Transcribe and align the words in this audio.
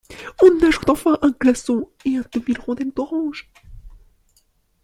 On 0.41 0.65
ajoute 0.65 0.89
enfin, 0.89 1.19
un 1.21 1.29
glaçon 1.29 1.87
et 2.05 2.17
un 2.17 2.23
demi-rondelle 2.33 2.89
d'orange. 2.91 3.51